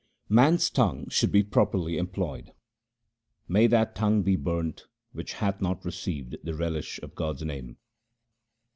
[0.29, 2.53] Man's tongue should be properly employed:—
[3.47, 7.77] May that tongue be burnt which hath not received the relish of God's name